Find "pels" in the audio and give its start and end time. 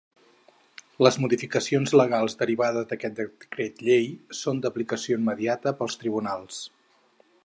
5.83-6.01